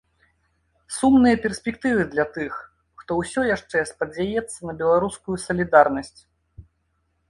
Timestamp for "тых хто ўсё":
2.39-3.47